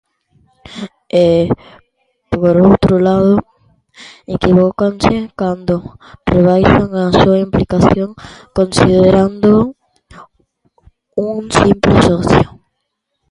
E, 1.23 1.27
por 2.31 2.55
outro 2.67 2.95
lado, 3.07 3.33
equivócanse 4.35 5.15
cando 5.39 5.75
rebaixan 6.33 6.89
a 7.03 7.07
súa 7.19 7.37
implicación 7.47 8.09
considerándoo 8.57 9.61
un 11.29 11.37
simple 11.59 11.93
socio. 12.07 12.47